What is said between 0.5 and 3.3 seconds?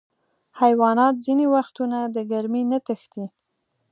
حیوانات ځینې وختونه د ګرمۍ نه تښتي.